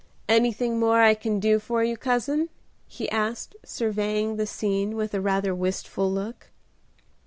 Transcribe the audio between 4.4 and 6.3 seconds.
scene with a rather wistful